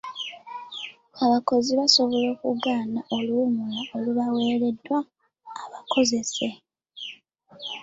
[1.23, 4.97] Abakozi basobola okugaana oluwummula olubaweereddwa
[5.63, 6.49] abakozesa.